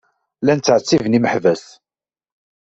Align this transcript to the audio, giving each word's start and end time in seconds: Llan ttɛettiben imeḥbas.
Llan 0.41 0.59
ttɛettiben 0.59 1.17
imeḥbas. 1.17 1.63